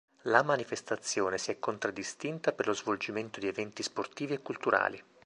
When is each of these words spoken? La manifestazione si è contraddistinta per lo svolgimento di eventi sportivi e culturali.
La 0.23 0.41
manifestazione 0.41 1.37
si 1.37 1.51
è 1.51 1.59
contraddistinta 1.59 2.53
per 2.53 2.65
lo 2.65 2.73
svolgimento 2.73 3.39
di 3.39 3.45
eventi 3.45 3.83
sportivi 3.83 4.33
e 4.33 4.41
culturali. 4.41 4.99